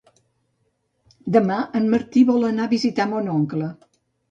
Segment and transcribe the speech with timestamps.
[1.35, 3.73] Demà en Martí vol anar a visitar mon oncle.